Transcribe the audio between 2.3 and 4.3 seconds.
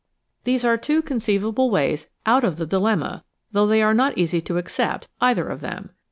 of the dilemma though they are not